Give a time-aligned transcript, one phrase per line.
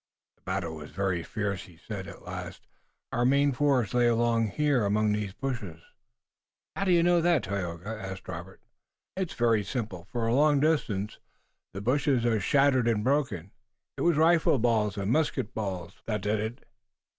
[0.37, 2.65] "The battle was very fierce," he said at last.
[3.11, 5.79] "Our main force lay along here among these bushes."
[6.75, 8.61] "How do you know, Tayoga?" asked Robert.
[9.15, 10.07] "It is very simple.
[10.11, 11.19] For a long distance
[11.75, 13.51] the bushes are shattered and broken.
[13.95, 16.65] It was rifle balls and musket balls that did it.